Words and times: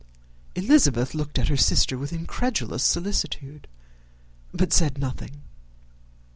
Elizabeth 0.55 1.13
looked 1.13 1.37
at 1.37 1.47
her 1.49 1.55
sister 1.55 1.95
with 1.95 2.11
incredulous 2.11 2.83
solicitude, 2.83 3.67
but 4.51 4.73
said 4.73 4.97
nothing. 4.97 5.43